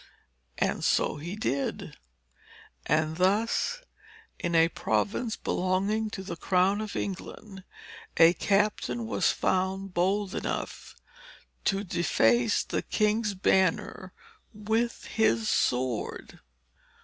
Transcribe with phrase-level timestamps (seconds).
[0.57, 1.95] And so he did.
[2.87, 3.83] And thus,
[4.39, 7.63] in a province belonging to the crown of England,
[8.17, 10.95] a captain was found bold enough
[11.65, 14.11] to deface the King's banner
[14.51, 16.39] with his sword.